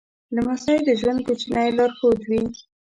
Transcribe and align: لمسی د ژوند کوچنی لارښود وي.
لمسی 0.35 0.77
د 0.87 0.89
ژوند 0.99 1.19
کوچنی 1.27 1.67
لارښود 1.77 2.19
وي. 2.29 2.41